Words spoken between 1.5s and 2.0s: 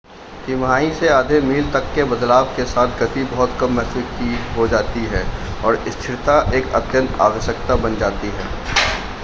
तक